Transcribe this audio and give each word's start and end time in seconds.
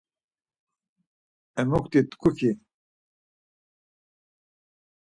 Emukti 1.61 1.99
tku 2.11 2.29
ki: 2.37 2.51